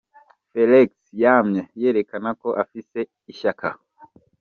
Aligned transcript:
"Felix 0.51 0.91
yamye 1.23 1.61
yerekana 1.81 2.29
ko 2.41 2.49
afise 2.63 2.99
ishaka. 3.31 3.67